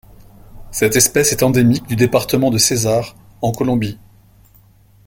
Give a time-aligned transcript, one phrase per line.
[0.71, 3.99] Cette espèce est endémique du département de Cesar en Colombie.